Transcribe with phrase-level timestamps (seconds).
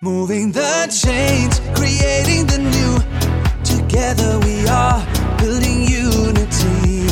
[0.00, 3.00] Moving the change, creating the new.
[3.64, 5.04] Together we are
[5.38, 7.04] building unity.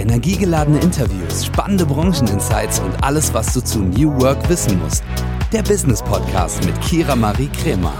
[0.00, 5.04] Energiegeladene Interviews, spannende Brancheninsights und alles, was du zu New Work wissen musst.
[5.52, 7.94] Der Business Podcast mit Kira Marie Kremer.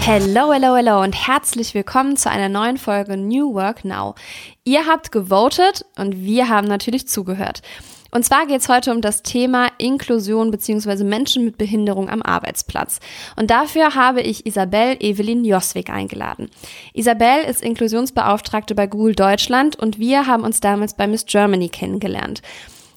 [0.00, 4.16] Hello, hello, hello und herzlich willkommen zu einer neuen Folge New Work Now.
[4.64, 7.62] Ihr habt gewotet und wir haben natürlich zugehört.
[8.14, 11.02] Und zwar geht es heute um das Thema Inklusion bzw.
[11.02, 13.00] Menschen mit Behinderung am Arbeitsplatz.
[13.36, 16.50] Und dafür habe ich Isabel Evelyn Joswig eingeladen.
[16.92, 22.42] Isabel ist Inklusionsbeauftragte bei Google Deutschland und wir haben uns damals bei Miss Germany kennengelernt.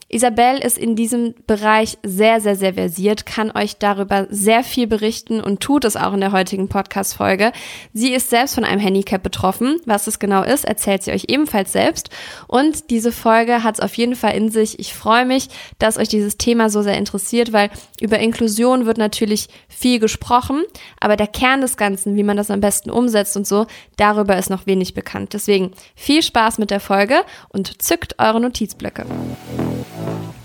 [0.07, 5.41] Isabel ist in diesem Bereich sehr, sehr, sehr versiert, kann euch darüber sehr viel berichten
[5.41, 7.51] und tut es auch in der heutigen Podcast-Folge.
[7.91, 9.81] Sie ist selbst von einem Handicap betroffen.
[9.85, 12.11] Was es genau ist, erzählt sie euch ebenfalls selbst.
[12.47, 14.77] Und diese Folge hat es auf jeden Fall in sich.
[14.77, 19.47] Ich freue mich, dass euch dieses Thema so sehr interessiert, weil über Inklusion wird natürlich
[19.67, 20.63] viel gesprochen,
[20.99, 23.65] aber der Kern des Ganzen, wie man das am besten umsetzt und so,
[23.97, 25.34] darüber ist noch wenig bekannt.
[25.34, 29.07] Deswegen viel Spaß mit der Folge und zückt eure Notizblöcke.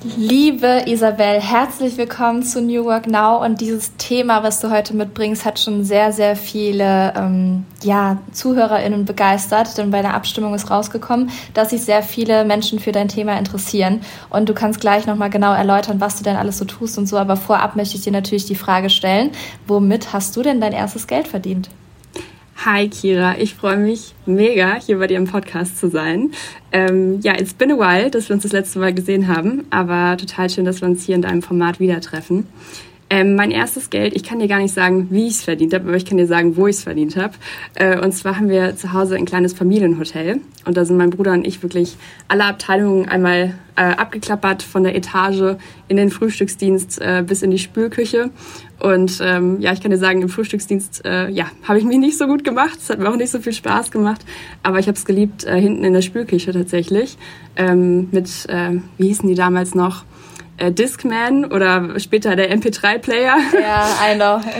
[0.02, 3.44] Liebe Isabel, herzlich willkommen zu New Work Now.
[3.44, 9.04] Und dieses Thema, was du heute mitbringst, hat schon sehr, sehr viele ähm, ja, ZuhörerInnen
[9.04, 13.38] begeistert, denn bei der Abstimmung ist rausgekommen, dass sich sehr viele Menschen für dein Thema
[13.38, 14.00] interessieren.
[14.30, 17.18] Und du kannst gleich nochmal genau erläutern, was du denn alles so tust und so,
[17.18, 19.32] aber vorab möchte ich dir natürlich die Frage stellen,
[19.66, 21.68] womit hast du denn dein erstes Geld verdient?
[22.66, 26.32] Hi Kira, ich freue mich mega, hier bei dir im Podcast zu sein.
[26.72, 30.18] Ähm, ja, it's been a while, dass wir uns das letzte Mal gesehen haben, aber
[30.18, 32.46] total schön, dass wir uns hier in deinem Format wieder treffen.
[33.12, 35.88] Ähm, mein erstes Geld, ich kann dir gar nicht sagen, wie ich es verdient habe,
[35.88, 37.34] aber ich kann dir sagen, wo ich es verdient habe.
[37.74, 40.40] Äh, und zwar haben wir zu Hause ein kleines Familienhotel.
[40.64, 41.96] Und da sind mein Bruder und ich wirklich
[42.28, 45.56] alle Abteilungen einmal äh, abgeklappert, von der Etage
[45.88, 48.30] in den Frühstücksdienst äh, bis in die Spülküche.
[48.78, 52.16] Und ähm, ja, ich kann dir sagen, im Frühstücksdienst äh, ja, habe ich mich nicht
[52.16, 52.78] so gut gemacht.
[52.78, 54.24] Es hat mir auch nicht so viel Spaß gemacht.
[54.62, 57.18] Aber ich habe es geliebt, äh, hinten in der Spülküche tatsächlich.
[57.56, 60.04] Ähm, mit, äh, wie hießen die damals noch?
[60.60, 63.36] Äh, Discman oder später der MP3-Player.
[63.60, 64.40] Ja, I know.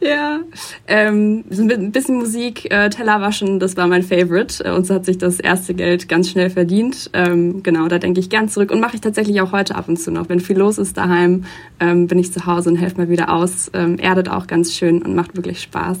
[0.00, 0.40] Ja,
[0.86, 4.62] ähm, ein bisschen Musik, äh, Teller waschen, das war mein Favorite.
[4.62, 7.08] Äh, und so hat sich das erste Geld ganz schnell verdient.
[7.14, 9.96] Ähm, genau, da denke ich gern zurück und mache ich tatsächlich auch heute ab und
[9.96, 10.28] zu noch.
[10.28, 11.44] Wenn viel los ist daheim,
[11.80, 13.70] ähm, bin ich zu Hause und helfe mal wieder aus.
[13.72, 15.98] Ähm, erdet auch ganz schön und macht wirklich Spaß.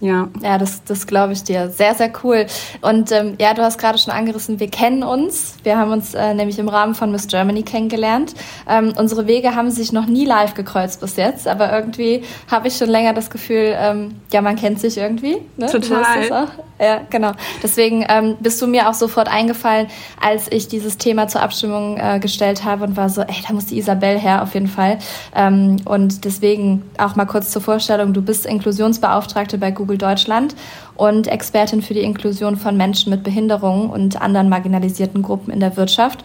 [0.00, 0.28] Ja.
[0.42, 1.70] Ja, das, das glaube ich dir.
[1.70, 2.46] Sehr, sehr cool.
[2.82, 5.54] Und ähm, ja, du hast gerade schon angerissen, wir kennen uns.
[5.62, 8.34] Wir haben uns äh, nämlich im Rahmen von Miss Germany kennengelernt.
[8.68, 12.76] Ähm, unsere Wege haben sich noch nie live gekreuzt bis jetzt, aber irgendwie habe ich
[12.76, 15.38] schon länger das Gefühl, ähm, ja, man kennt sich irgendwie.
[15.56, 15.66] Ne?
[15.66, 16.48] Total.
[16.78, 17.32] Ja, genau.
[17.62, 19.86] Deswegen ähm, bist du mir auch sofort eingefallen,
[20.20, 23.66] als ich dieses Thema zur Abstimmung äh, gestellt habe und war so, ey, da muss
[23.66, 24.98] die Isabel her, auf jeden Fall.
[25.34, 30.56] Ähm, und deswegen auch mal kurz zur Vorstellung, du bist Inklusionsbeauftragte bei Google Deutschland
[30.96, 35.76] und Expertin für die Inklusion von Menschen mit Behinderungen und anderen marginalisierten Gruppen in der
[35.76, 36.24] Wirtschaft.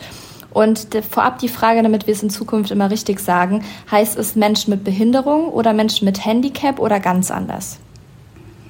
[0.52, 4.72] Und vorab die Frage, damit wir es in Zukunft immer richtig sagen, heißt es Menschen
[4.72, 7.80] mit Behinderung oder Menschen mit Handicap oder ganz anders?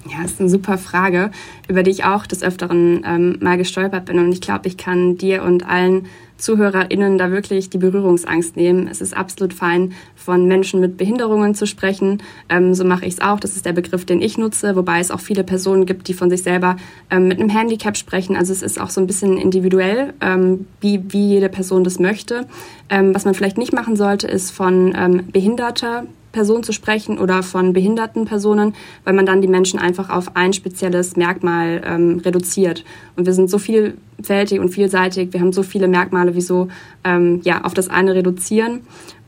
[0.10, 1.32] Ja, ist eine super Frage,
[1.68, 4.20] über die ich auch des Öfteren ähm, mal gestolpert bin.
[4.20, 6.08] Und ich glaube, ich kann dir und allen
[6.42, 8.88] ZuhörerInnen da wirklich die Berührungsangst nehmen.
[8.88, 12.22] Es ist absolut fein, von Menschen mit Behinderungen zu sprechen.
[12.50, 13.40] Ähm, so mache ich es auch.
[13.40, 16.30] Das ist der Begriff, den ich nutze, wobei es auch viele Personen gibt, die von
[16.30, 16.76] sich selber
[17.10, 18.36] ähm, mit einem Handicap sprechen.
[18.36, 22.48] Also es ist auch so ein bisschen individuell, ähm, wie, wie jede Person das möchte.
[22.90, 27.44] Ähm, was man vielleicht nicht machen sollte, ist von ähm, behinderter Person zu sprechen oder
[27.44, 32.84] von behinderten Personen, weil man dann die Menschen einfach auf ein spezielles Merkmal ähm, reduziert.
[33.16, 36.70] Und wir sind so vielfältig und vielseitig, wir haben so viele Merkmale, wieso
[37.04, 38.82] ähm, ja, auf das eine reduzieren.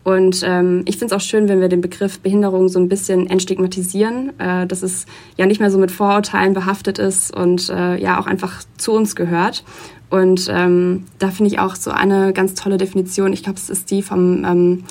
[0.03, 3.29] Und ähm, ich finde es auch schön, wenn wir den Begriff Behinderung so ein bisschen
[3.29, 5.05] entstigmatisieren, äh, dass es
[5.37, 9.15] ja nicht mehr so mit Vorurteilen behaftet ist und äh, ja auch einfach zu uns
[9.15, 9.63] gehört.
[10.09, 13.33] Und ähm, da finde ich auch so eine ganz tolle Definition.
[13.33, 14.83] Ich glaube, es ist die vom ähm,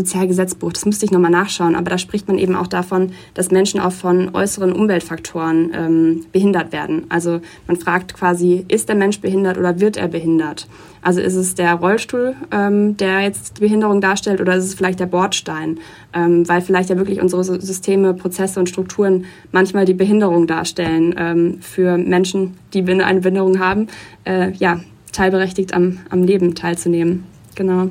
[0.00, 0.72] Sozialgesetzbuch.
[0.72, 1.76] Das müsste ich nochmal nachschauen.
[1.76, 6.72] Aber da spricht man eben auch davon, dass Menschen auch von äußeren Umweltfaktoren ähm, behindert
[6.72, 7.06] werden.
[7.08, 10.66] Also man fragt quasi, ist der Mensch behindert oder wird er behindert?
[11.02, 15.00] Also ist es der Rollstuhl, ähm, der jetzt die Behinderung darstellt oder ist es vielleicht
[15.00, 15.78] der Bordstein?
[16.12, 21.58] Ähm, weil vielleicht ja wirklich unsere Systeme, Prozesse und Strukturen manchmal die Behinderung darstellen ähm,
[21.60, 23.88] für Menschen, die eine Behinderung haben,
[24.24, 24.80] äh, ja,
[25.12, 27.24] teilberechtigt am, am Leben teilzunehmen.
[27.54, 27.88] Genau.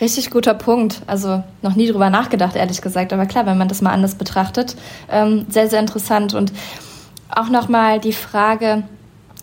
[0.00, 1.02] Richtig guter Punkt.
[1.06, 3.12] Also noch nie drüber nachgedacht, ehrlich gesagt.
[3.12, 4.76] Aber klar, wenn man das mal anders betrachtet,
[5.10, 6.34] ähm, sehr, sehr interessant.
[6.34, 6.52] Und
[7.28, 8.84] auch nochmal die Frage,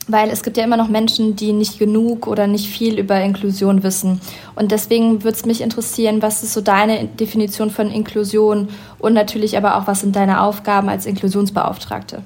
[0.07, 3.83] weil es gibt ja immer noch Menschen, die nicht genug oder nicht viel über Inklusion
[3.83, 4.21] wissen.
[4.55, 8.69] Und deswegen würde es mich interessieren, was ist so deine Definition von Inklusion
[8.99, 12.21] und natürlich aber auch, was sind deine Aufgaben als Inklusionsbeauftragte?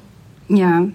[0.50, 0.86] Ja,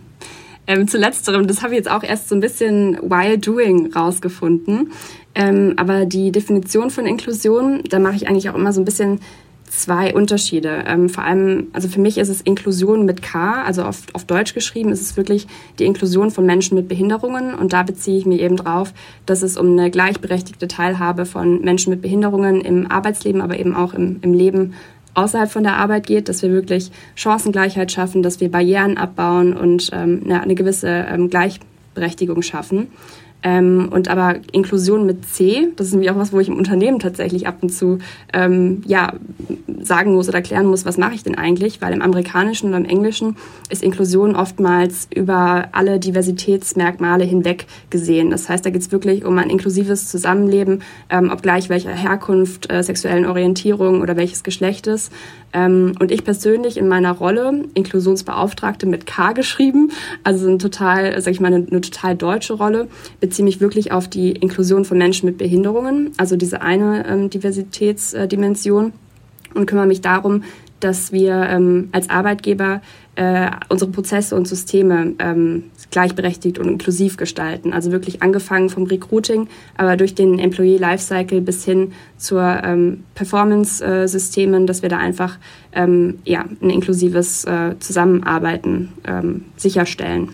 [0.66, 4.92] ähm, zu letzterem, das habe ich jetzt auch erst so ein bisschen while doing rausgefunden.
[5.34, 9.20] Ähm, aber die Definition von Inklusion, da mache ich eigentlich auch immer so ein bisschen
[9.68, 10.84] zwei Unterschiede.
[10.86, 14.54] Ähm, vor allem, also für mich ist es Inklusion mit K, also auf, auf Deutsch
[14.54, 15.46] geschrieben, ist es wirklich
[15.78, 17.54] die Inklusion von Menschen mit Behinderungen.
[17.54, 18.92] Und da beziehe ich mich eben drauf,
[19.26, 23.94] dass es um eine gleichberechtigte Teilhabe von Menschen mit Behinderungen im Arbeitsleben, aber eben auch
[23.94, 24.74] im, im Leben
[25.14, 29.90] außerhalb von der Arbeit geht, dass wir wirklich Chancengleichheit schaffen, dass wir Barrieren abbauen und
[29.92, 32.88] ähm, eine, eine gewisse ähm, Gleichberechtigung schaffen.
[33.44, 36.98] Ähm, und aber Inklusion mit C, das ist nämlich auch was, wo ich im Unternehmen
[36.98, 37.98] tatsächlich ab und zu
[38.32, 39.12] ähm, ja,
[39.82, 42.86] sagen muss oder klären muss, was mache ich denn eigentlich, weil im Amerikanischen oder im
[42.86, 43.36] Englischen
[43.68, 48.30] ist Inklusion oftmals über alle Diversitätsmerkmale hinweg gesehen.
[48.30, 52.82] Das heißt, da geht es wirklich um ein inklusives Zusammenleben, ähm, obgleich welcher Herkunft, äh,
[52.82, 55.10] sexuellen Orientierung oder welches Geschlechtes.
[55.54, 59.92] Ähm, und ich persönlich in meiner Rolle, Inklusionsbeauftragte mit K geschrieben,
[60.24, 62.88] also ein total, sag ich mal, eine, eine total deutsche Rolle,
[63.20, 68.92] beziehe mich wirklich auf die Inklusion von Menschen mit Behinderungen, also diese eine ähm, Diversitätsdimension
[69.54, 70.42] und kümmere mich darum,
[70.84, 72.82] dass wir ähm, als Arbeitgeber
[73.14, 77.72] äh, unsere Prozesse und Systeme ähm, gleichberechtigt und inklusiv gestalten.
[77.72, 84.66] Also wirklich angefangen vom Recruiting, aber durch den Employee Lifecycle bis hin zur ähm, Performance-Systemen,
[84.66, 85.38] dass wir da einfach
[85.72, 90.30] ähm, ja, ein inklusives äh, Zusammenarbeiten ähm, sicherstellen.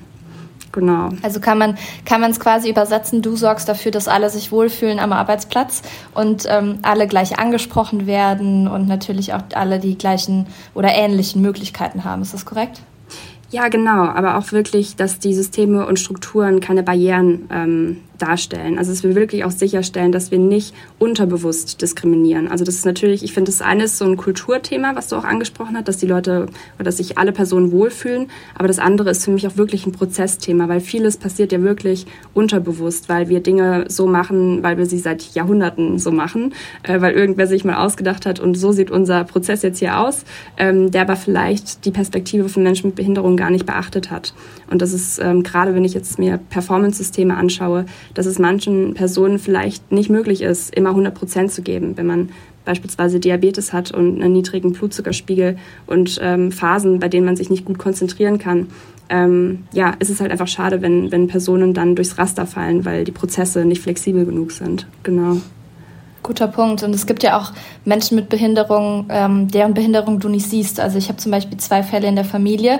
[0.72, 1.08] Genau.
[1.22, 5.00] Also kann man kann man es quasi übersetzen, du sorgst dafür, dass alle sich wohlfühlen
[5.00, 5.82] am Arbeitsplatz
[6.14, 12.05] und ähm, alle gleich angesprochen werden und natürlich auch alle die gleichen oder ähnlichen Möglichkeiten
[12.05, 12.22] haben.
[12.22, 12.82] Ist das korrekt?
[13.50, 18.78] Ja, genau, aber auch wirklich, dass die Systeme und Strukturen keine Barrieren ähm, darstellen.
[18.78, 22.49] Also dass wir wirklich auch sicherstellen, dass wir nicht unterbewusst diskriminieren.
[22.49, 25.25] Also das ist natürlich, ich finde, das eine ist so ein Kulturthema, was du auch
[25.25, 26.46] angesprochen hast, dass die Leute
[26.76, 28.28] oder dass sich alle Personen wohlfühlen.
[28.55, 32.06] Aber das andere ist für mich auch wirklich ein Prozessthema, weil vieles passiert ja wirklich
[32.34, 37.14] unterbewusst, weil wir Dinge so machen, weil wir sie seit Jahrhunderten so machen, äh, weil
[37.14, 40.25] irgendwer sich mal ausgedacht hat und so sieht unser Prozess jetzt hier aus,
[40.56, 44.34] ähm, der aber vielleicht die Perspektive von Menschen mit Behinderung gar nicht beachtet hat.
[44.70, 49.38] Und das ist ähm, gerade, wenn ich jetzt mir Performance-Systeme anschaue, dass es manchen Personen
[49.38, 52.30] vielleicht nicht möglich ist, immer 100 Prozent zu geben, wenn man
[52.64, 57.64] beispielsweise Diabetes hat und einen niedrigen Blutzuckerspiegel und ähm, Phasen, bei denen man sich nicht
[57.64, 58.68] gut konzentrieren kann.
[59.08, 63.04] Ähm, ja, ist es halt einfach schade, wenn, wenn Personen dann durchs Raster fallen, weil
[63.04, 64.86] die Prozesse nicht flexibel genug sind.
[65.02, 65.38] Genau.
[66.22, 66.82] Guter Punkt.
[66.82, 67.52] Und es gibt ja auch
[67.84, 70.78] Menschen mit Behinderung, ähm, deren Behinderung du nicht siehst.
[70.78, 72.78] Also ich habe zum Beispiel zwei Fälle in der Familie,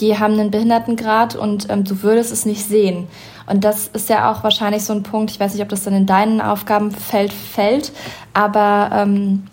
[0.00, 3.06] die haben einen Behindertengrad und ähm, du würdest es nicht sehen.
[3.48, 5.94] Und das ist ja auch wahrscheinlich so ein Punkt, ich weiß nicht, ob das dann
[5.94, 7.92] in deinen Aufgabenfeld fällt,
[8.34, 9.44] aber ähm,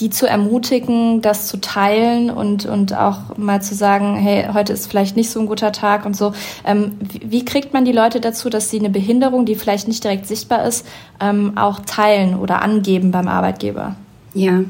[0.00, 4.88] die zu ermutigen, das zu teilen und, und auch mal zu sagen, hey, heute ist
[4.88, 6.32] vielleicht nicht so ein guter Tag und so.
[6.64, 10.02] Ähm, wie, wie, kriegt man die Leute dazu, dass sie eine Behinderung, die vielleicht nicht
[10.02, 10.86] direkt sichtbar ist,
[11.20, 13.94] ähm, auch teilen oder angeben beim Arbeitgeber?
[14.34, 14.60] Ja,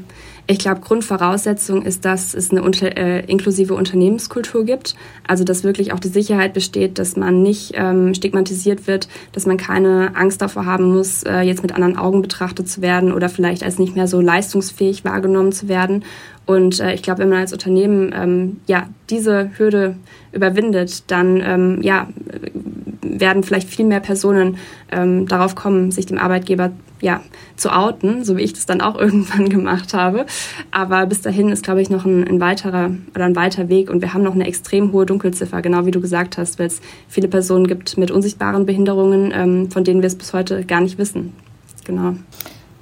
[0.47, 4.95] ich glaube, Grundvoraussetzung ist, dass es eine unter, äh, inklusive Unternehmenskultur gibt.
[5.27, 9.57] Also, dass wirklich auch die Sicherheit besteht, dass man nicht ähm, stigmatisiert wird, dass man
[9.57, 13.63] keine Angst davor haben muss, äh, jetzt mit anderen Augen betrachtet zu werden oder vielleicht
[13.63, 16.03] als nicht mehr so leistungsfähig wahrgenommen zu werden.
[16.45, 19.95] Und äh, ich glaube, wenn man als Unternehmen ähm, ja diese Hürde
[20.31, 22.07] überwindet, dann ähm, ja
[23.01, 24.57] werden vielleicht viel mehr Personen
[24.91, 26.71] ähm, darauf kommen, sich dem Arbeitgeber
[27.01, 27.21] ja,
[27.55, 30.25] zu outen, so wie ich das dann auch irgendwann gemacht habe.
[30.71, 34.01] Aber bis dahin ist, glaube ich, noch ein, ein, weiterer oder ein weiter Weg und
[34.01, 37.27] wir haben noch eine extrem hohe Dunkelziffer, genau wie du gesagt hast, weil es viele
[37.27, 41.33] Personen gibt mit unsichtbaren Behinderungen, ähm, von denen wir es bis heute gar nicht wissen.
[41.85, 42.15] Genau.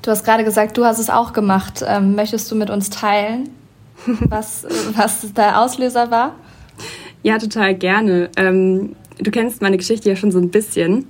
[0.01, 1.83] Du hast gerade gesagt, du hast es auch gemacht.
[1.85, 3.49] Ähm, möchtest du mit uns teilen,
[4.05, 6.35] was, was der Auslöser war?
[7.21, 8.29] Ja, total gerne.
[8.37, 11.05] Ähm, du kennst meine Geschichte ja schon so ein bisschen.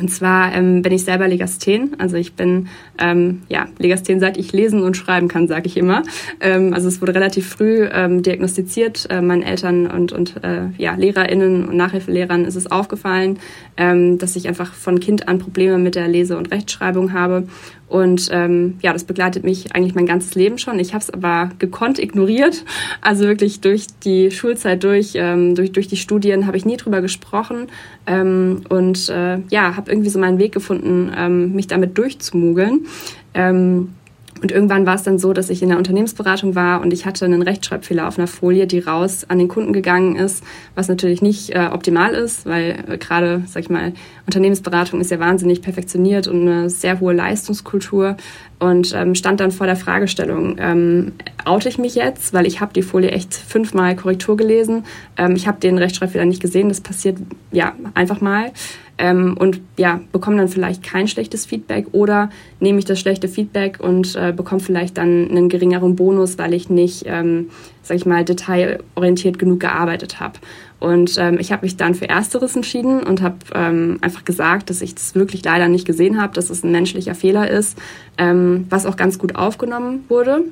[0.00, 1.96] Und zwar ähm, bin ich selber Legasthen.
[1.98, 6.02] Also ich bin, ähm, ja, Legasthen seit ich lesen und schreiben kann, sage ich immer.
[6.40, 9.08] Ähm, also es wurde relativ früh ähm, diagnostiziert.
[9.10, 13.38] Äh, meinen Eltern und, und äh, ja, LehrerInnen und Nachhilfelehrern ist es aufgefallen,
[13.76, 17.48] ähm, dass ich einfach von Kind an Probleme mit der Lese- und Rechtschreibung habe.
[17.88, 20.78] Und ähm, ja, das begleitet mich eigentlich mein ganzes Leben schon.
[20.78, 22.64] Ich habe es aber gekonnt ignoriert.
[23.00, 27.00] Also wirklich durch die Schulzeit durch, ähm, durch, durch die Studien habe ich nie drüber
[27.00, 27.68] gesprochen.
[28.06, 32.86] Ähm, und äh, ja, habe irgendwie so meinen Weg gefunden, ähm, mich damit durchzumugeln.
[33.34, 33.94] Ähm,
[34.40, 37.24] Und irgendwann war es dann so, dass ich in der Unternehmensberatung war und ich hatte
[37.24, 41.54] einen Rechtschreibfehler auf einer Folie, die raus an den Kunden gegangen ist, was natürlich nicht
[41.54, 43.92] äh, optimal ist, weil äh, gerade, sag ich mal,
[44.26, 48.16] Unternehmensberatung ist ja wahnsinnig perfektioniert und eine sehr hohe Leistungskultur.
[48.60, 51.12] Und ähm, stand dann vor der Fragestellung, ähm,
[51.44, 54.84] oute ich mich jetzt, weil ich habe die Folie echt fünfmal Korrektur gelesen,
[55.16, 57.18] ähm, ich habe den Rechtschreibfehler nicht gesehen, das passiert
[57.52, 58.50] ja einfach mal
[58.98, 63.78] ähm, und ja, bekomme dann vielleicht kein schlechtes Feedback oder nehme ich das schlechte Feedback
[63.80, 67.50] und äh, bekomme vielleicht dann einen geringeren Bonus, weil ich nicht, ähm,
[67.82, 70.34] sag ich mal, detailorientiert genug gearbeitet habe.
[70.80, 74.80] Und ähm, ich habe mich dann für Ersteres entschieden und habe ähm, einfach gesagt, dass
[74.80, 77.78] ich das wirklich leider nicht gesehen habe, dass es ein menschlicher Fehler ist,
[78.16, 80.44] ähm, was auch ganz gut aufgenommen wurde.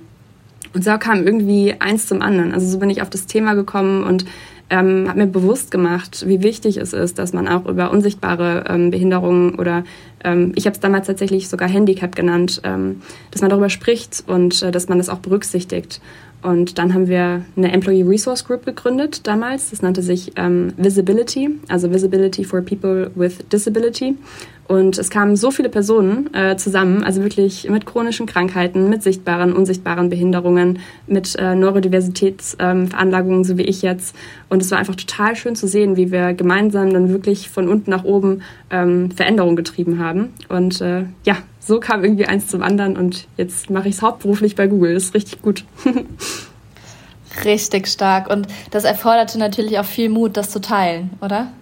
[0.75, 2.53] Und so kam irgendwie eins zum anderen.
[2.53, 4.25] Also so bin ich auf das Thema gekommen und
[4.71, 8.91] ähm, hat mir bewusst gemacht, wie wichtig es ist, dass man auch über unsichtbare ähm,
[8.91, 9.85] Behinderungen oder
[10.25, 14.63] ähm, ich habe es damals tatsächlich sogar Handicap genannt, ähm, dass man darüber spricht und
[14.63, 16.01] äh, dass man das auch berücksichtigt.
[16.43, 19.71] Und dann haben wir eine Employee Resource Group gegründet damals.
[19.71, 24.17] Das nannte sich ähm, Visibility, also Visibility for People with Disability.
[24.69, 29.53] Und es kamen so viele Personen äh, zusammen, also wirklich mit chronischen Krankheiten, mit sichtbaren,
[29.53, 34.17] unsichtbaren Behinderungen, mit äh, Neurodiversitätsveranlagungen, ähm, so wie ich jetzt.
[34.49, 37.91] Und es war einfach total schön zu sehen, wie wir gemeinsam dann wirklich von unten
[37.91, 40.33] nach oben ähm, Veränderungen getrieben haben.
[40.49, 44.57] Und äh, ja, so kam irgendwie eins zum anderen und jetzt mache ich es hauptberuflich
[44.57, 44.95] bei Google.
[44.95, 45.65] Das ist richtig gut.
[47.45, 48.31] richtig stark.
[48.31, 51.53] Und das erforderte natürlich auch viel Mut, das zu teilen, oder?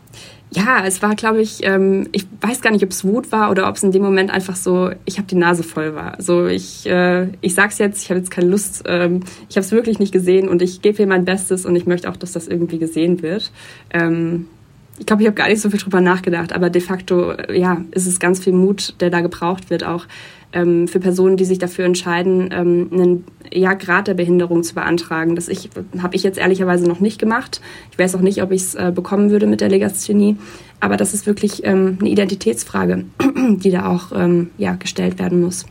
[0.55, 3.69] Ja, es war, glaube ich, ähm, ich weiß gar nicht, ob es Wut war oder
[3.69, 6.21] ob es in dem Moment einfach so, ich habe die Nase voll war.
[6.21, 9.73] So, ich, äh, ich sag's jetzt, ich habe jetzt keine Lust, ähm, ich habe es
[9.73, 12.47] wirklich nicht gesehen und ich gebe hier mein Bestes und ich möchte auch, dass das
[12.47, 13.51] irgendwie gesehen wird.
[13.91, 14.47] Ähm,
[14.99, 17.81] ich glaube, ich habe gar nicht so viel drüber nachgedacht, aber de facto, äh, ja,
[17.91, 20.07] ist es ganz viel Mut, der da gebraucht wird, auch
[20.53, 25.35] ähm, für Personen, die sich dafür entscheiden, ähm, einen ja, Grad der Behinderung zu beantragen.
[25.35, 25.69] Das ich,
[26.01, 27.61] habe ich jetzt ehrlicherweise noch nicht gemacht.
[27.91, 30.37] Ich weiß auch nicht, ob ich es äh, bekommen würde mit der Legasthenie.
[30.81, 33.05] Aber das ist wirklich ähm, eine Identitätsfrage,
[33.49, 35.67] die da auch ähm, ja, gestellt werden muss.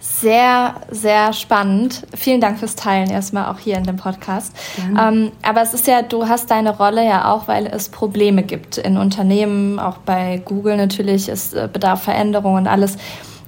[0.00, 2.06] Sehr, sehr spannend.
[2.14, 4.54] Vielen Dank fürs Teilen erstmal auch hier in dem Podcast.
[4.98, 8.78] Ähm, aber es ist ja, du hast deine Rolle ja auch, weil es Probleme gibt
[8.78, 12.96] in Unternehmen, auch bei Google natürlich, es äh, bedarf Veränderung und alles.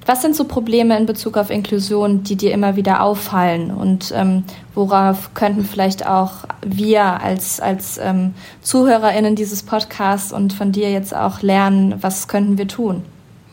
[0.05, 3.71] Was sind so Probleme in Bezug auf Inklusion, die dir immer wieder auffallen?
[3.71, 6.31] Und ähm, worauf könnten vielleicht auch
[6.65, 12.57] wir als, als ähm, ZuhörerInnen dieses Podcasts und von dir jetzt auch lernen, was könnten
[12.57, 13.03] wir tun?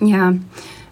[0.00, 0.32] Ja,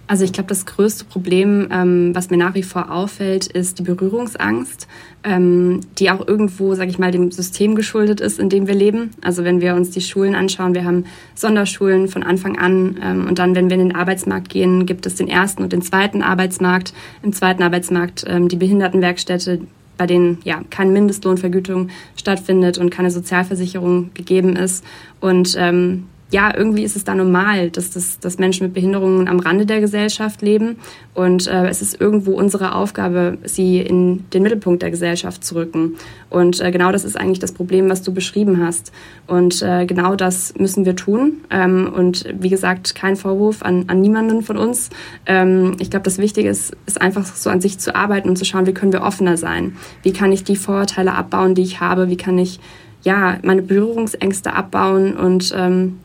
[0.08, 3.82] also ich glaube, das größte Problem, ähm, was mir nach wie vor auffällt, ist die
[3.82, 4.86] Berührungsangst,
[5.24, 9.10] ähm, die auch irgendwo, sage ich mal, dem System geschuldet ist, in dem wir leben.
[9.22, 13.38] Also wenn wir uns die Schulen anschauen, wir haben Sonderschulen von Anfang an ähm, und
[13.38, 16.92] dann, wenn wir in den Arbeitsmarkt gehen, gibt es den ersten und den zweiten Arbeitsmarkt.
[17.22, 19.60] Im zweiten Arbeitsmarkt ähm, die Behindertenwerkstätte,
[19.96, 24.84] bei denen ja keine Mindestlohnvergütung stattfindet und keine Sozialversicherung gegeben ist.
[25.20, 29.38] Und ähm, ja, irgendwie ist es da normal, dass, das, dass Menschen mit Behinderungen am
[29.38, 30.76] Rande der Gesellschaft leben.
[31.14, 35.94] Und äh, es ist irgendwo unsere Aufgabe, sie in den Mittelpunkt der Gesellschaft zu rücken.
[36.28, 38.90] Und äh, genau das ist eigentlich das Problem, was du beschrieben hast.
[39.28, 41.44] Und äh, genau das müssen wir tun.
[41.50, 44.90] Ähm, und wie gesagt, kein Vorwurf an, an niemanden von uns.
[45.26, 48.44] Ähm, ich glaube, das Wichtige ist, ist einfach so an sich zu arbeiten und zu
[48.44, 49.76] schauen, wie können wir offener sein?
[50.02, 52.10] Wie kann ich die Vorurteile abbauen, die ich habe?
[52.10, 52.58] Wie kann ich
[53.04, 56.00] ja meine Berührungsängste abbauen und ähm,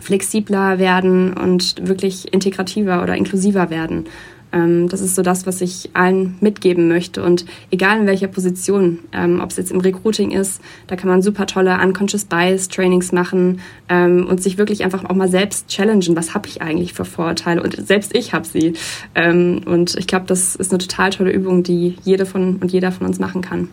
[0.00, 4.06] flexibler werden und wirklich integrativer oder inklusiver werden.
[4.52, 7.22] Ähm, das ist so das, was ich allen mitgeben möchte.
[7.22, 11.22] Und egal in welcher Position, ähm, ob es jetzt im Recruiting ist, da kann man
[11.22, 16.16] super tolle Unconscious Bias Trainings machen ähm, und sich wirklich einfach auch mal selbst challengen.
[16.16, 17.62] Was habe ich eigentlich für Vorurteile?
[17.62, 18.74] Und selbst ich habe sie.
[19.14, 23.06] und ich glaube, das ist eine total tolle Übung, die jede von und jeder von
[23.06, 23.68] uns machen kann.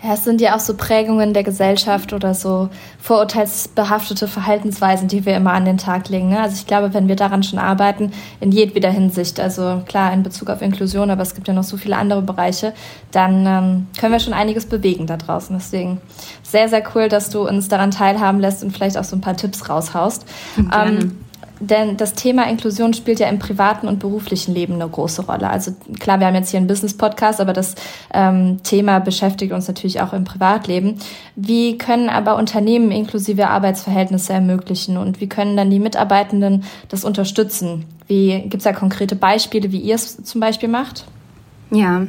[0.00, 2.68] Ja, es sind ja auch so Prägungen der Gesellschaft oder so
[3.00, 6.28] vorurteilsbehaftete Verhaltensweisen, die wir immer an den Tag legen.
[6.28, 6.40] Ne?
[6.40, 10.50] Also ich glaube, wenn wir daran schon arbeiten, in jedweder Hinsicht, also klar in Bezug
[10.50, 12.74] auf Inklusion, aber es gibt ja noch so viele andere Bereiche,
[13.10, 15.56] dann ähm, können wir schon einiges bewegen da draußen.
[15.56, 16.00] Deswegen
[16.44, 19.36] sehr, sehr cool, dass du uns daran teilhaben lässt und vielleicht auch so ein paar
[19.36, 20.24] Tipps raushaust.
[20.54, 20.90] Gerne.
[20.90, 21.16] Ähm,
[21.60, 25.50] denn das Thema Inklusion spielt ja im privaten und beruflichen Leben eine große Rolle.
[25.50, 27.74] Also klar, wir haben jetzt hier einen Business-Podcast, aber das
[28.12, 30.96] ähm, Thema beschäftigt uns natürlich auch im Privatleben.
[31.36, 37.84] Wie können aber Unternehmen inklusive Arbeitsverhältnisse ermöglichen und wie können dann die Mitarbeitenden das unterstützen?
[38.06, 41.04] Wie gibt es da konkrete Beispiele, wie ihr es zum Beispiel macht?
[41.70, 42.06] Ja,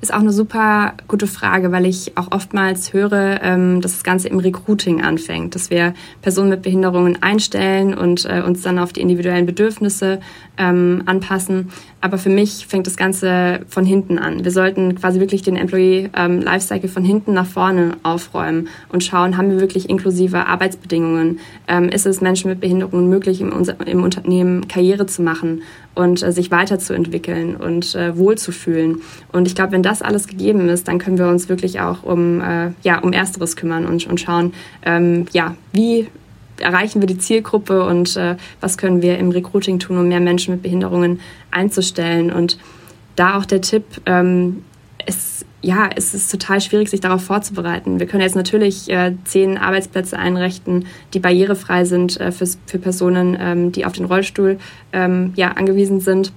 [0.00, 4.28] ist auch eine super gute Frage, weil ich auch oftmals höre, ähm, dass das Ganze
[4.28, 9.00] im Recruiting anfängt, dass wir Personen mit Behinderungen einstellen und äh, uns dann auf die
[9.00, 10.20] individuellen Bedürfnisse
[10.58, 11.70] ähm, anpassen.
[12.00, 14.44] Aber für mich fängt das Ganze von hinten an.
[14.44, 19.36] Wir sollten quasi wirklich den Employee ähm, Lifecycle von hinten nach vorne aufräumen und schauen,
[19.36, 21.40] haben wir wirklich inklusive Arbeitsbedingungen?
[21.66, 23.52] Ähm, ist es Menschen mit Behinderungen möglich, im,
[23.84, 25.62] im Unternehmen Karriere zu machen
[25.94, 29.00] und äh, sich weiterzuentwickeln und äh, wohlzufühlen?
[29.32, 32.40] Und ich glaube, wenn das alles gegeben ist, dann können wir uns wirklich auch um,
[32.40, 34.52] äh, ja, um Ersteres kümmern und, und schauen,
[34.84, 36.06] ähm, ja, wie
[36.60, 40.54] erreichen wir die Zielgruppe und äh, was können wir im Recruiting tun, um mehr Menschen
[40.54, 42.32] mit Behinderungen einzustellen.
[42.32, 42.58] Und
[43.16, 44.64] da auch der Tipp, ähm,
[45.06, 47.98] es, ja, es ist total schwierig, sich darauf vorzubereiten.
[47.98, 53.36] Wir können jetzt natürlich äh, zehn Arbeitsplätze einrichten, die barrierefrei sind äh, für, für Personen,
[53.40, 54.58] ähm, die auf den Rollstuhl
[54.92, 56.32] ähm, ja, angewiesen sind.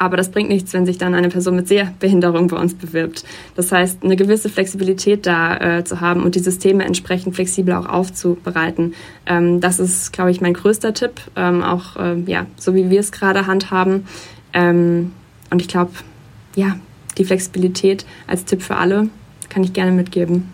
[0.00, 3.22] Aber das bringt nichts, wenn sich dann eine Person mit Sehbehinderung bei uns bewirbt.
[3.54, 7.84] Das heißt, eine gewisse Flexibilität da äh, zu haben und die Systeme entsprechend flexibel auch
[7.84, 8.94] aufzubereiten.
[9.26, 12.98] Ähm, das ist, glaube ich, mein größter Tipp, ähm, auch äh, ja, so wie wir
[12.98, 14.06] es gerade handhaben.
[14.54, 15.12] Ähm,
[15.50, 15.92] und ich glaube,
[16.56, 16.76] ja,
[17.18, 19.10] die Flexibilität als Tipp für alle
[19.50, 20.50] kann ich gerne mitgeben.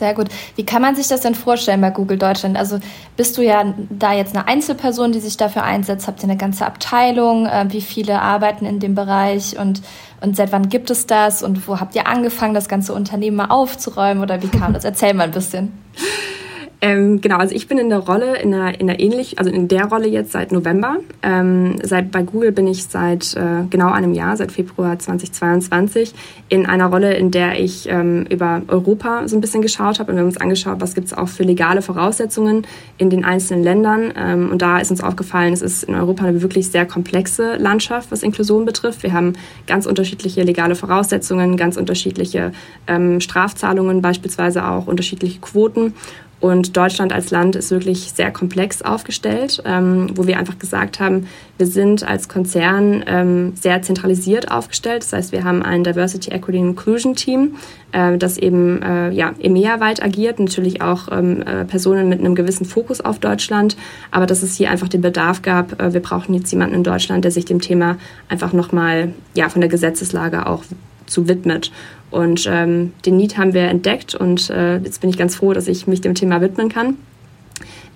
[0.00, 0.28] Sehr gut.
[0.56, 2.56] Wie kann man sich das denn vorstellen bei Google Deutschland?
[2.56, 2.80] Also
[3.18, 6.08] bist du ja da jetzt eine Einzelperson, die sich dafür einsetzt?
[6.08, 7.44] Habt ihr eine ganze Abteilung?
[7.44, 9.58] Äh, wie viele arbeiten in dem Bereich?
[9.58, 9.82] Und,
[10.22, 11.42] und seit wann gibt es das?
[11.42, 14.22] Und wo habt ihr angefangen, das ganze Unternehmen mal aufzuräumen?
[14.22, 14.84] Oder wie kam das?
[14.84, 15.70] Erzähl mal ein bisschen.
[16.82, 19.68] Ähm, genau, also ich bin in der Rolle, in der, in der ähnlich, also in
[19.68, 20.96] der Rolle jetzt seit November.
[21.22, 26.14] Ähm, seit, bei Google bin ich seit äh, genau einem Jahr, seit Februar 2022,
[26.48, 30.16] in einer Rolle, in der ich ähm, über Europa so ein bisschen geschaut habe und
[30.16, 34.14] wir haben uns angeschaut, was gibt es auch für legale Voraussetzungen in den einzelnen Ländern.
[34.16, 38.10] Ähm, und da ist uns aufgefallen, es ist in Europa eine wirklich sehr komplexe Landschaft,
[38.10, 39.02] was Inklusion betrifft.
[39.02, 39.34] Wir haben
[39.66, 42.52] ganz unterschiedliche legale Voraussetzungen, ganz unterschiedliche
[42.86, 45.92] ähm, Strafzahlungen, beispielsweise auch unterschiedliche Quoten.
[46.40, 51.26] Und Deutschland als Land ist wirklich sehr komplex aufgestellt, ähm, wo wir einfach gesagt haben,
[51.58, 55.02] wir sind als Konzern ähm, sehr zentralisiert aufgestellt.
[55.02, 57.56] Das heißt, wir haben ein Diversity, Equity and Inclusion Team,
[57.92, 62.64] äh, das eben äh, ja, EMEA-weit agiert, natürlich auch ähm, äh, Personen mit einem gewissen
[62.64, 63.76] Fokus auf Deutschland,
[64.10, 67.24] aber dass es hier einfach den Bedarf gab, äh, wir brauchen jetzt jemanden in Deutschland,
[67.24, 67.98] der sich dem Thema
[68.30, 70.64] einfach nochmal ja, von der Gesetzeslage auch
[71.04, 71.70] zu widmet.
[72.10, 75.68] Und ähm, den Need haben wir entdeckt und äh, jetzt bin ich ganz froh, dass
[75.68, 76.96] ich mich dem Thema widmen kann.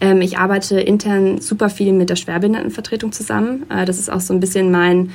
[0.00, 3.64] Ähm, ich arbeite intern super viel mit der Schwerbehindertenvertretung zusammen.
[3.70, 5.10] Äh, das ist auch so ein bisschen mein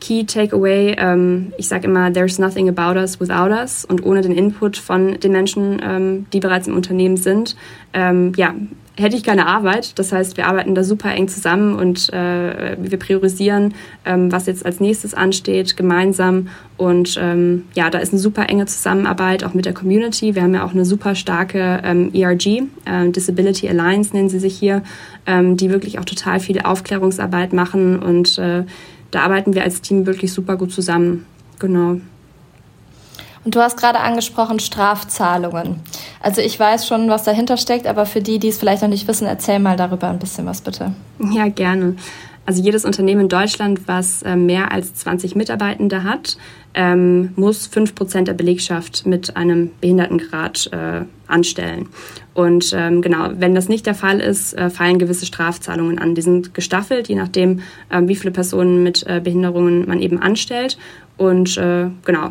[0.00, 0.96] Key Takeaway.
[0.98, 3.84] Ähm, ich sage immer, there's nothing about us without us.
[3.84, 7.56] Und ohne den Input von den Menschen, ähm, die bereits im Unternehmen sind,
[7.92, 8.54] ähm, ja,
[8.98, 9.98] hätte ich keine Arbeit.
[9.98, 14.66] Das heißt, wir arbeiten da super eng zusammen und äh, wir priorisieren, ähm, was jetzt
[14.66, 16.48] als nächstes ansteht, gemeinsam.
[16.76, 20.34] Und ähm, ja, da ist eine super enge Zusammenarbeit auch mit der Community.
[20.34, 24.58] Wir haben ja auch eine super starke ähm, ERG, äh, Disability Alliance nennen sie sich
[24.58, 24.82] hier,
[25.26, 27.98] ähm, die wirklich auch total viel Aufklärungsarbeit machen.
[27.98, 28.64] Und äh,
[29.10, 31.26] da arbeiten wir als Team wirklich super gut zusammen.
[31.58, 32.00] Genau.
[33.50, 35.80] Du hast gerade angesprochen Strafzahlungen.
[36.20, 39.08] Also ich weiß schon, was dahinter steckt, aber für die, die es vielleicht noch nicht
[39.08, 40.92] wissen, erzähl mal darüber ein bisschen was bitte.
[41.18, 41.96] Ja, gerne.
[42.44, 46.36] Also jedes Unternehmen in Deutschland, was äh, mehr als 20 Mitarbeitende hat,
[46.74, 51.88] ähm, muss 5% der Belegschaft mit einem Behindertengrad äh, anstellen.
[52.34, 56.14] Und ähm, genau, wenn das nicht der Fall ist, äh, fallen gewisse Strafzahlungen an.
[56.14, 60.78] Die sind gestaffelt, je nachdem, wie viele Personen mit Behinderungen man eben anstellt.
[61.16, 62.30] Und genau,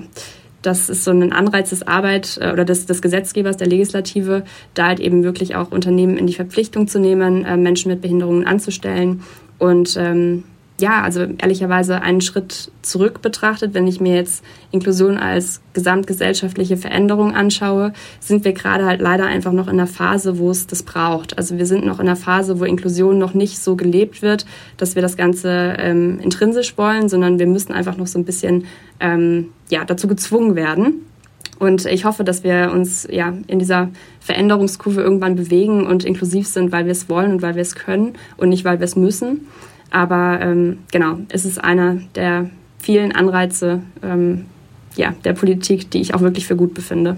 [0.67, 4.87] das ist so ein Anreiz des Arbeit äh, oder des, des Gesetzgebers, der Legislative, da
[4.87, 9.23] halt eben wirklich auch Unternehmen in die Verpflichtung zu nehmen, äh, Menschen mit Behinderungen anzustellen.
[9.57, 10.43] Und ähm,
[10.79, 17.33] ja, also ehrlicherweise einen Schritt zurück betrachtet, wenn ich mir jetzt Inklusion als gesamtgesellschaftliche Veränderung
[17.33, 21.37] anschaue, sind wir gerade halt leider einfach noch in einer Phase, wo es das braucht.
[21.37, 24.45] Also wir sind noch in einer Phase, wo Inklusion noch nicht so gelebt wird,
[24.77, 28.65] dass wir das Ganze ähm, intrinsisch wollen, sondern wir müssen einfach noch so ein bisschen
[28.99, 31.05] ähm, ja, dazu gezwungen werden.
[31.57, 36.71] Und ich hoffe, dass wir uns ja in dieser Veränderungskurve irgendwann bewegen und inklusiv sind,
[36.71, 39.47] weil wir es wollen und weil wir es können und nicht, weil wir es müssen.
[39.91, 44.45] Aber ähm, genau, es ist einer der vielen Anreize ähm,
[44.95, 47.17] ja, der Politik, die ich auch wirklich für gut befinde.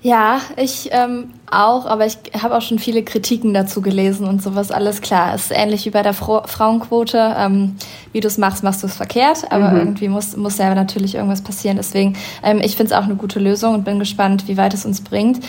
[0.00, 4.70] Ja, ich ähm, auch, aber ich habe auch schon viele Kritiken dazu gelesen und sowas,
[4.70, 5.34] alles klar.
[5.34, 7.34] Es ist ähnlich wie bei der Fra Frauenquote.
[7.36, 7.74] Ähm,
[8.12, 9.78] wie du es machst, machst du es verkehrt, aber mhm.
[9.78, 11.76] irgendwie muss, muss ja natürlich irgendwas passieren.
[11.78, 14.86] Deswegen, ähm, ich finde es auch eine gute Lösung und bin gespannt, wie weit es
[14.86, 15.40] uns bringt.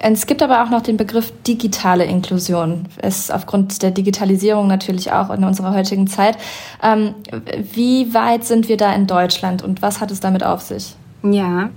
[0.00, 2.86] Es gibt aber auch noch den Begriff digitale Inklusion.
[3.02, 6.38] Ist aufgrund der Digitalisierung natürlich auch in unserer heutigen Zeit.
[6.82, 7.14] Ähm,
[7.72, 10.94] wie weit sind wir da in Deutschland und was hat es damit auf sich?
[11.22, 11.70] Ja,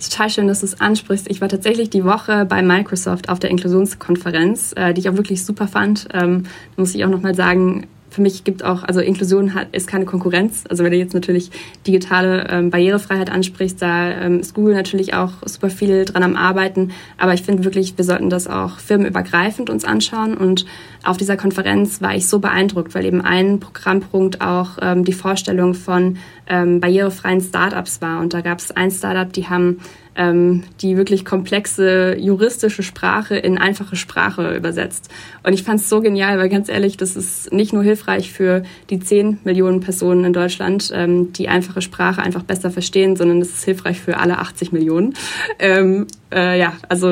[0.00, 1.28] total schön, dass du es ansprichst.
[1.28, 5.44] Ich war tatsächlich die Woche bei Microsoft auf der Inklusionskonferenz, äh, die ich auch wirklich
[5.44, 6.08] super fand.
[6.14, 6.44] Ähm,
[6.76, 10.64] muss ich auch nochmal sagen, für mich gibt auch, also Inklusion hat, ist keine Konkurrenz.
[10.68, 11.50] Also wenn du jetzt natürlich
[11.86, 16.92] digitale ähm, Barrierefreiheit ansprichst, da ähm, ist Google natürlich auch super viel dran am Arbeiten.
[17.18, 20.36] Aber ich finde wirklich, wir sollten das auch firmenübergreifend uns anschauen.
[20.36, 20.66] Und
[21.04, 25.74] auf dieser Konferenz war ich so beeindruckt, weil eben ein Programmpunkt auch ähm, die Vorstellung
[25.74, 26.16] von
[26.48, 28.20] ähm, barrierefreien Startups war.
[28.20, 29.78] Und da gab es ein Startup, die haben
[30.16, 35.10] ähm, die wirklich komplexe juristische Sprache in einfache Sprache übersetzt.
[35.42, 38.62] Und ich fand es so genial, weil ganz ehrlich, das ist nicht nur hilfreich für
[38.90, 43.50] die 10 Millionen Personen in Deutschland, ähm, die einfache Sprache einfach besser verstehen, sondern es
[43.50, 45.14] ist hilfreich für alle 80 Millionen.
[45.58, 47.08] Ähm, äh, ja, also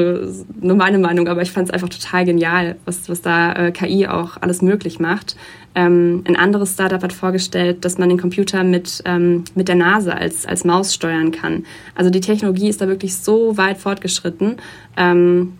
[0.61, 4.07] nur meine Meinung, aber ich fand es einfach total genial, was, was da äh, KI
[4.07, 5.35] auch alles möglich macht.
[5.75, 10.15] Ähm, ein anderes Startup hat vorgestellt, dass man den Computer mit, ähm, mit der Nase
[10.15, 11.65] als, als Maus steuern kann.
[11.95, 14.57] Also die Technologie ist da wirklich so weit fortgeschritten.
[14.97, 15.55] Ähm,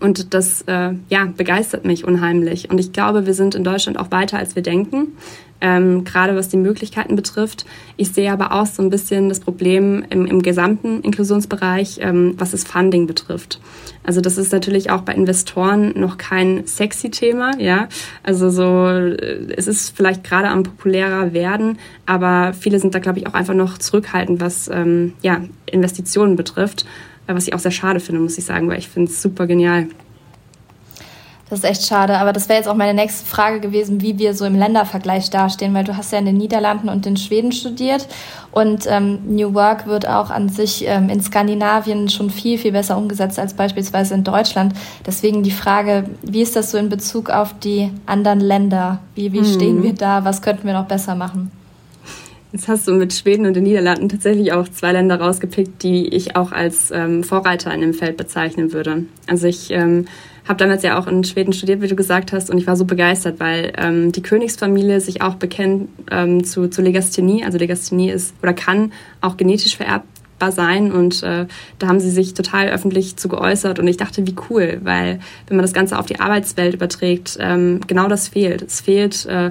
[0.00, 2.70] und das äh, ja, begeistert mich unheimlich.
[2.70, 5.08] Und ich glaube, wir sind in Deutschland auch weiter, als wir denken
[5.60, 7.66] ähm, gerade was die Möglichkeiten betrifft.
[7.96, 12.52] Ich sehe aber auch so ein bisschen das Problem im, im gesamten Inklusionsbereich, ähm, was
[12.52, 13.60] das Funding betrifft.
[14.04, 17.88] Also das ist natürlich auch bei Investoren noch kein sexy Thema, ja.
[18.22, 23.18] Also so, äh, es ist vielleicht gerade am populärer werden, aber viele sind da, glaube
[23.18, 26.86] ich, auch einfach noch zurückhaltend, was ähm, ja, Investitionen betrifft,
[27.26, 29.46] äh, was ich auch sehr schade finde, muss ich sagen, weil ich finde es super
[29.46, 29.88] genial.
[31.50, 34.34] Das ist echt schade, aber das wäre jetzt auch meine nächste Frage gewesen, wie wir
[34.34, 38.06] so im Ländervergleich dastehen, weil du hast ja in den Niederlanden und in Schweden studiert
[38.52, 42.98] und ähm, New Work wird auch an sich ähm, in Skandinavien schon viel, viel besser
[42.98, 44.74] umgesetzt als beispielsweise in Deutschland.
[45.06, 49.00] Deswegen die Frage, wie ist das so in Bezug auf die anderen Länder?
[49.14, 49.44] Wie, wie hm.
[49.44, 50.24] stehen wir da?
[50.24, 51.50] Was könnten wir noch besser machen?
[52.52, 56.34] Jetzt hast du mit Schweden und den Niederlanden tatsächlich auch zwei Länder rausgepickt, die ich
[56.36, 59.04] auch als ähm, Vorreiter in dem Feld bezeichnen würde.
[59.26, 60.06] Also ich ähm,
[60.48, 62.86] habe damals ja auch in Schweden studiert, wie du gesagt hast, und ich war so
[62.86, 67.44] begeistert, weil ähm, die Königsfamilie sich auch bekennt ähm, zu, zu Legasthenie.
[67.44, 71.46] Also Legasthenie ist oder kann auch genetisch vererbbar sein und äh,
[71.78, 75.56] da haben sie sich total öffentlich zu geäußert und ich dachte, wie cool, weil wenn
[75.56, 78.62] man das Ganze auf die Arbeitswelt überträgt, ähm, genau das fehlt.
[78.62, 79.50] Es fehlt äh,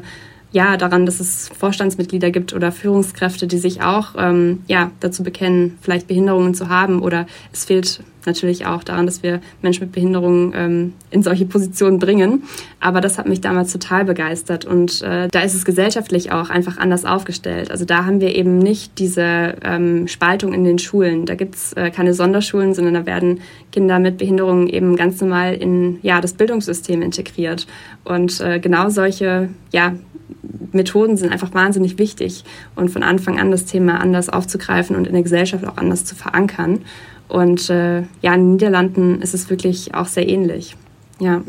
[0.57, 5.77] ja daran, dass es Vorstandsmitglieder gibt oder Führungskräfte, die sich auch ähm, ja dazu bekennen,
[5.81, 10.51] vielleicht Behinderungen zu haben oder es fehlt natürlich auch daran, dass wir Menschen mit Behinderungen
[10.53, 12.43] ähm, in solche Positionen bringen.
[12.81, 16.77] Aber das hat mich damals total begeistert und äh, da ist es gesellschaftlich auch einfach
[16.77, 17.71] anders aufgestellt.
[17.71, 21.25] Also da haben wir eben nicht diese ähm, Spaltung in den Schulen.
[21.25, 23.39] Da gibt's äh, keine Sonderschulen, sondern da werden
[23.71, 27.67] Kinder mit Behinderungen eben ganz normal in ja, das Bildungssystem integriert.
[28.03, 29.93] Und äh, genau solche ja,
[30.71, 32.43] Methoden sind einfach wahnsinnig wichtig
[32.75, 36.15] und von Anfang an das Thema anders aufzugreifen und in der Gesellschaft auch anders zu
[36.15, 36.79] verankern.
[37.27, 40.75] Und äh, ja, in den Niederlanden ist es wirklich auch sehr ähnlich.
[41.19, 41.41] Ja.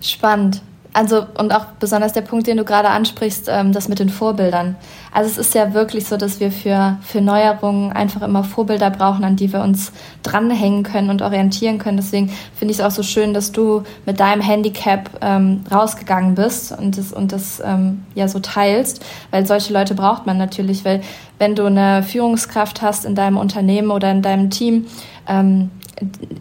[0.00, 0.62] Spannend.
[0.92, 4.76] Also und auch besonders der Punkt, den du gerade ansprichst, ähm, das mit den Vorbildern.
[5.16, 9.24] Also es ist ja wirklich so, dass wir für, für Neuerungen einfach immer Vorbilder brauchen,
[9.24, 9.90] an die wir uns
[10.22, 11.96] dranhängen können und orientieren können.
[11.96, 16.70] Deswegen finde ich es auch so schön, dass du mit deinem Handicap ähm, rausgegangen bist
[16.72, 21.00] und das, und das ähm, ja so teilst, weil solche Leute braucht man natürlich, weil
[21.38, 24.84] wenn du eine Führungskraft hast in deinem Unternehmen oder in deinem Team,
[25.26, 25.70] ähm,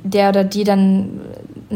[0.03, 1.21] der oder die dann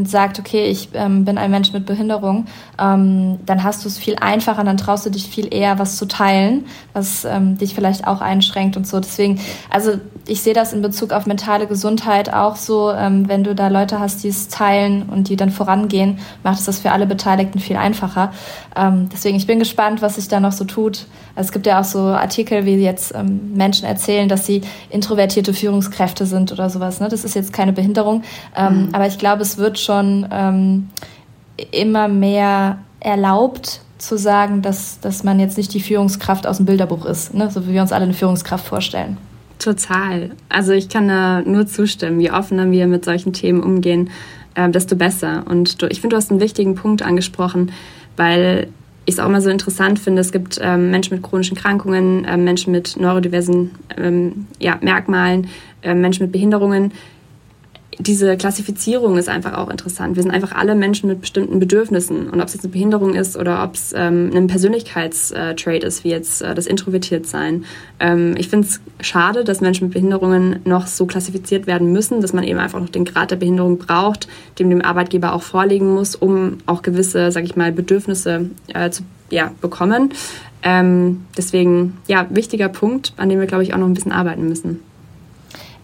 [0.06, 2.46] sagt, okay, ich ähm, bin ein Mensch mit Behinderung,
[2.80, 6.08] ähm, dann hast du es viel einfacher, dann traust du dich viel eher, was zu
[6.08, 9.00] teilen, was ähm, dich vielleicht auch einschränkt und so.
[9.00, 9.94] Deswegen, also
[10.28, 14.00] ich sehe das in Bezug auf mentale Gesundheit auch so, ähm, wenn du da Leute
[14.00, 17.78] hast, die es teilen und die dann vorangehen, macht es das für alle Beteiligten viel
[17.78, 18.32] einfacher.
[18.76, 21.08] Ähm, deswegen, ich bin gespannt, was sich da noch so tut.
[21.36, 25.54] Also es gibt ja auch so Artikel, wie jetzt ähm, Menschen erzählen, dass sie introvertierte
[25.54, 27.00] Führungskräfte sind oder sowas.
[27.00, 27.08] Ne?
[27.08, 28.24] Das ist jetzt keine Behinderung,
[28.58, 28.90] mhm.
[28.92, 30.89] aber ich glaube, es wird schon ähm,
[31.71, 37.06] immer mehr erlaubt zu sagen, dass, dass man jetzt nicht die Führungskraft aus dem Bilderbuch
[37.06, 37.49] ist, ne?
[37.49, 39.17] so wie wir uns alle eine Führungskraft vorstellen.
[39.58, 40.30] Total.
[40.47, 42.19] Also ich kann da nur zustimmen.
[42.21, 44.12] Je offener wir mit solchen Themen umgehen,
[44.54, 45.43] äh, desto besser.
[45.49, 47.71] Und du, ich finde, du hast einen wichtigen Punkt angesprochen,
[48.15, 48.67] weil
[49.06, 52.38] ich es auch immer so interessant finde, es gibt ähm, Menschen mit chronischen Krankungen, äh,
[52.38, 55.47] Menschen mit neurodiversen ähm, ja, Merkmalen,
[55.82, 56.91] äh, Menschen mit Behinderungen,
[58.02, 60.16] diese Klassifizierung ist einfach auch interessant.
[60.16, 62.30] Wir sind einfach alle Menschen mit bestimmten Bedürfnissen.
[62.30, 66.10] Und ob es jetzt eine Behinderung ist oder ob es ähm, ein Persönlichkeitstrait ist, wie
[66.10, 67.66] jetzt äh, das Introvertiertsein.
[68.00, 72.32] Ähm, ich finde es schade, dass Menschen mit Behinderungen noch so klassifiziert werden müssen, dass
[72.32, 76.16] man eben einfach noch den Grad der Behinderung braucht, dem dem Arbeitgeber auch vorlegen muss,
[76.16, 80.14] um auch gewisse, sag ich mal, Bedürfnisse äh, zu ja, bekommen.
[80.64, 84.48] Ähm, deswegen, ja, wichtiger Punkt, an dem wir, glaube ich, auch noch ein bisschen arbeiten
[84.48, 84.80] müssen.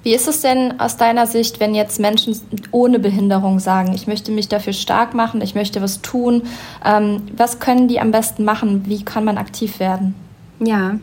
[0.05, 2.39] Wie ist es denn aus deiner Sicht, wenn jetzt Menschen
[2.69, 6.43] ohne Behinderung sagen, ich möchte mich dafür stark machen, ich möchte was tun?
[6.85, 8.83] Ähm, was können die am besten machen?
[8.85, 10.13] Wie kann man aktiv werden?
[10.59, 10.99] Ja,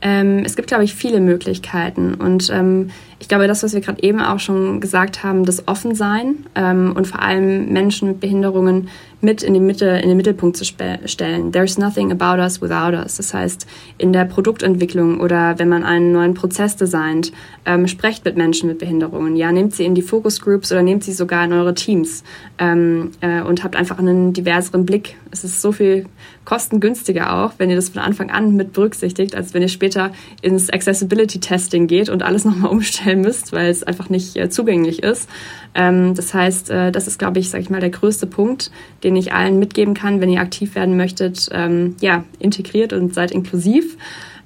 [0.00, 2.14] ähm, es gibt, glaube ich, viele Möglichkeiten.
[2.14, 6.46] Und ähm, ich glaube, das, was wir gerade eben auch schon gesagt haben, das Offensein
[6.54, 8.88] ähm, und vor allem Menschen mit Behinderungen
[9.20, 11.52] mit in, die Mitte, in den Mittelpunkt zu stellen.
[11.52, 13.16] There's nothing about us without us.
[13.16, 13.66] Das heißt,
[13.98, 17.32] in der Produktentwicklung oder wenn man einen neuen Prozess designt,
[17.64, 19.34] ähm, sprecht mit Menschen mit Behinderungen.
[19.36, 22.22] Ja, nehmt sie in die Focus Groups oder nehmt sie sogar in eure Teams
[22.58, 25.16] ähm, äh, und habt einfach einen diverseren Blick.
[25.30, 26.06] Es ist so viel
[26.44, 30.70] kostengünstiger auch, wenn ihr das von Anfang an mit berücksichtigt, als wenn ihr später ins
[30.70, 35.28] Accessibility Testing geht und alles nochmal umstellen müsst, weil es einfach nicht äh, zugänglich ist.
[35.74, 38.70] Ähm, das heißt, äh, das ist, glaube ich, sage ich mal, der größte Punkt,
[39.04, 41.48] den ich allen mitgeben kann, wenn ihr aktiv werden möchtet.
[41.52, 43.96] Ähm, ja, integriert und seid inklusiv.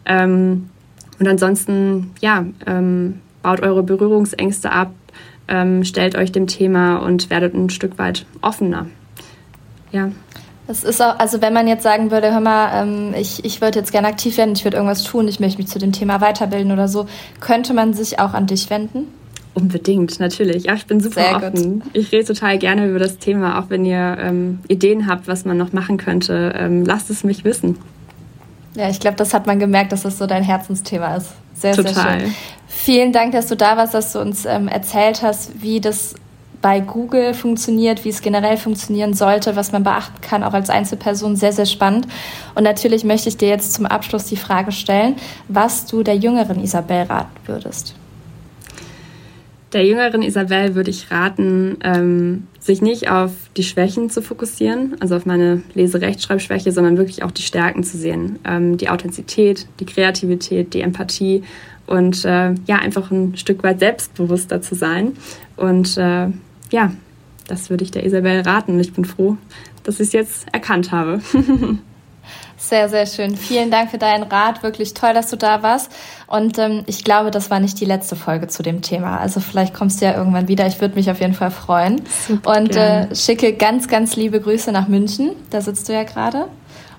[0.04, 0.68] Ähm,
[1.18, 4.92] und ansonsten, ja, ähm, baut eure Berührungsängste ab,
[5.48, 8.87] ähm, stellt euch dem Thema und werdet ein Stück weit offener.
[9.90, 10.11] Ja.
[10.66, 13.78] Das ist auch, also wenn man jetzt sagen würde, hör mal, ähm, ich, ich würde
[13.78, 16.72] jetzt gerne aktiv werden, ich würde irgendwas tun, ich möchte mich zu dem Thema weiterbilden
[16.72, 17.06] oder so,
[17.40, 19.06] könnte man sich auch an dich wenden?
[19.54, 20.64] Unbedingt, natürlich.
[20.64, 21.80] Ja, ich bin super Sehr offen.
[21.80, 21.90] Gut.
[21.92, 25.58] Ich rede total gerne über das Thema, auch wenn ihr ähm, Ideen habt, was man
[25.58, 26.54] noch machen könnte.
[26.56, 27.76] Ähm, lasst es mich wissen.
[28.74, 31.32] Ja, ich glaube, das hat man gemerkt, dass das so dein Herzensthema ist.
[31.54, 31.94] Sehr, total.
[31.94, 32.34] sehr schön.
[32.66, 36.14] Vielen Dank, dass du da warst, dass du uns ähm, erzählt hast, wie das
[36.62, 41.36] bei Google funktioniert, wie es generell funktionieren sollte, was man beachten kann, auch als Einzelperson.
[41.36, 42.06] Sehr, sehr spannend.
[42.54, 45.16] Und natürlich möchte ich dir jetzt zum Abschluss die Frage stellen,
[45.48, 47.96] was du der jüngeren Isabel raten würdest.
[49.72, 55.16] Der jüngeren Isabel würde ich raten, ähm, sich nicht auf die Schwächen zu fokussieren, also
[55.16, 58.38] auf meine Leserechtschreibschwäche, sondern wirklich auch die Stärken zu sehen.
[58.44, 61.42] Ähm, die Authentizität, die Kreativität, die Empathie
[61.87, 65.12] und äh, ja, einfach ein Stück weit selbstbewusster zu sein.
[65.56, 66.28] Und äh,
[66.70, 66.92] ja,
[67.48, 69.37] das würde ich der Isabel raten und ich bin froh,
[69.85, 71.20] dass ich es jetzt erkannt habe.
[72.56, 73.37] Sehr, sehr schön.
[73.37, 74.62] Vielen Dank für deinen Rat.
[74.62, 75.90] Wirklich toll, dass du da warst.
[76.26, 79.18] Und ähm, ich glaube, das war nicht die letzte Folge zu dem Thema.
[79.18, 80.66] Also vielleicht kommst du ja irgendwann wieder.
[80.66, 82.02] Ich würde mich auf jeden Fall freuen.
[82.28, 85.32] Super und äh, schicke ganz, ganz liebe Grüße nach München.
[85.50, 86.46] Da sitzt du ja gerade.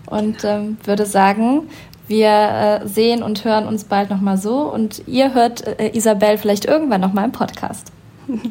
[0.06, 1.70] Und ähm, würde sagen,
[2.08, 4.72] wir äh, sehen und hören uns bald nochmal so.
[4.72, 7.88] Und ihr hört äh, Isabel vielleicht irgendwann nochmal im Podcast.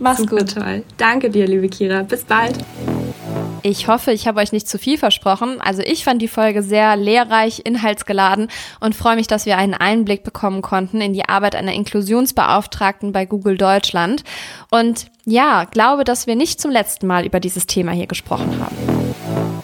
[0.00, 0.54] Mach's Super gut.
[0.54, 0.82] Toll.
[0.96, 2.02] Danke dir, liebe Kira.
[2.02, 2.58] Bis bald.
[3.62, 5.61] Ich hoffe, ich habe euch nicht zu viel versprochen.
[5.61, 8.48] Also ich fand die Folge sehr lehrreich, inhaltsgeladen
[8.81, 13.25] und freue mich, dass wir einen Einblick bekommen konnten in die Arbeit einer Inklusionsbeauftragten bei
[13.25, 14.25] Google Deutschland.
[14.70, 18.77] Und ja, glaube, dass wir nicht zum letzten Mal über dieses Thema hier gesprochen haben.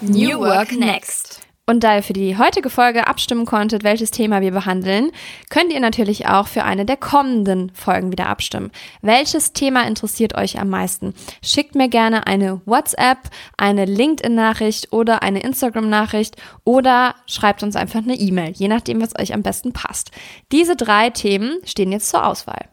[0.01, 1.48] New Work Next.
[1.69, 5.11] Und da ihr für die heutige Folge abstimmen konntet, welches Thema wir behandeln,
[5.51, 8.71] könnt ihr natürlich auch für eine der kommenden Folgen wieder abstimmen.
[9.03, 11.13] Welches Thema interessiert euch am meisten?
[11.43, 13.19] Schickt mir gerne eine WhatsApp,
[13.59, 19.35] eine LinkedIn-Nachricht oder eine Instagram-Nachricht oder schreibt uns einfach eine E-Mail, je nachdem, was euch
[19.35, 20.11] am besten passt.
[20.51, 22.71] Diese drei Themen stehen jetzt zur Auswahl.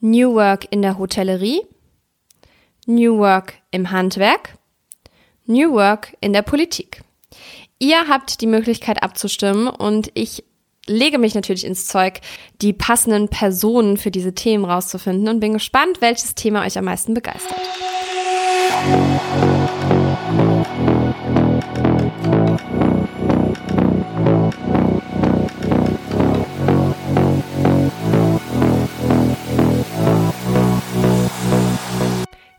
[0.00, 1.60] New Work in der Hotellerie,
[2.84, 4.58] New Work im Handwerk,
[5.46, 7.04] New Work in der Politik.
[7.78, 10.44] Ihr habt die Möglichkeit abzustimmen und ich
[10.86, 12.20] lege mich natürlich ins Zeug,
[12.60, 17.14] die passenden Personen für diese Themen rauszufinden und bin gespannt, welches Thema euch am meisten
[17.14, 17.60] begeistert.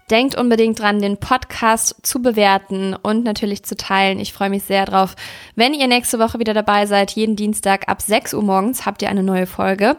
[0.10, 4.20] Denkt unbedingt dran, den Podcast zu bewerten und natürlich zu teilen.
[4.20, 5.16] Ich freue mich sehr drauf.
[5.56, 9.10] Wenn ihr nächste Woche wieder dabei seid, jeden Dienstag ab 6 Uhr morgens habt ihr
[9.10, 9.98] eine neue Folge.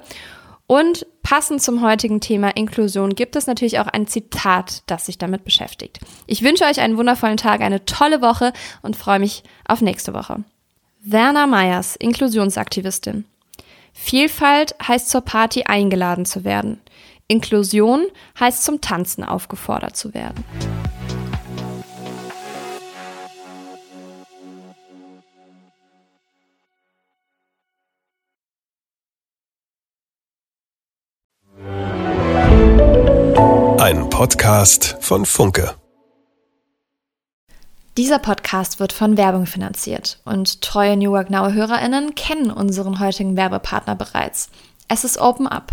[0.66, 5.44] Und passend zum heutigen Thema Inklusion gibt es natürlich auch ein Zitat, das sich damit
[5.44, 5.99] beschäftigt.
[6.27, 10.44] Ich wünsche euch einen wundervollen Tag, eine tolle Woche und freue mich auf nächste Woche.
[11.03, 13.25] Werner Meyers, Inklusionsaktivistin.
[13.92, 16.81] Vielfalt heißt zur Party eingeladen zu werden.
[17.30, 18.06] Inklusion
[18.40, 20.44] heißt zum Tanzen aufgefordert zu werden.
[33.78, 35.76] Ein Podcast von Funke.
[37.96, 43.36] Dieser Podcast wird von Werbung finanziert und treue New Work Now HörerInnen kennen unseren heutigen
[43.36, 44.50] Werbepartner bereits.
[44.88, 45.72] Es ist Open Up.